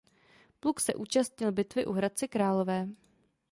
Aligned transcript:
Pluk 0.59 0.79
se 0.79 0.93
účastnil 0.93 1.51
bitvy 1.51 1.85
u 1.85 1.91
Hradce 1.91 2.27
Králové. 2.27 2.87